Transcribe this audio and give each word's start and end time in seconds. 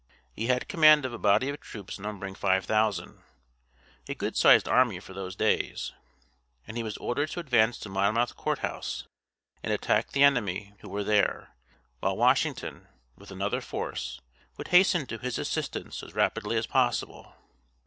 He 0.33 0.47
had 0.47 0.67
command 0.67 1.05
of 1.05 1.13
a 1.13 1.19
body 1.19 1.47
of 1.47 1.59
troops 1.59 1.99
numbering 1.99 2.33
five 2.33 2.65
thousand, 2.65 3.21
a 4.09 4.15
good 4.15 4.35
sized 4.35 4.67
army 4.67 4.99
for 4.99 5.13
those 5.13 5.35
days, 5.35 5.93
and 6.65 6.75
he 6.75 6.81
was 6.81 6.97
ordered 6.97 7.29
to 7.29 7.39
advance 7.39 7.77
to 7.81 7.87
Monmouth 7.89 8.35
Court 8.35 8.57
House 8.65 9.05
and 9.61 9.71
attack 9.71 10.09
the 10.11 10.23
enemy 10.23 10.73
who 10.79 10.89
were 10.89 11.03
there, 11.03 11.51
while 11.99 12.17
Washington, 12.17 12.87
with 13.15 13.29
another 13.29 13.61
force, 13.61 14.19
would 14.57 14.69
hasten 14.69 15.05
to 15.05 15.19
his 15.19 15.37
assistance 15.37 16.01
as 16.01 16.15
rapidly 16.15 16.57
as 16.57 16.65
possible. 16.65 17.35